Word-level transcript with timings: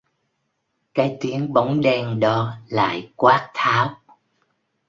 cái 0.93 1.17
tiếng 1.21 1.53
bóng 1.53 1.81
đen 1.81 2.19
đó 2.19 2.57
lại 2.67 3.11
quát 3.15 3.51
tháo 3.53 3.97